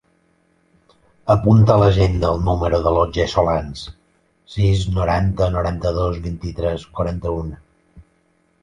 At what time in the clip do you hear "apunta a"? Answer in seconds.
1.33-1.81